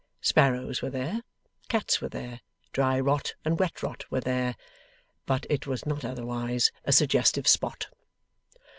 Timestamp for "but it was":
5.27-5.85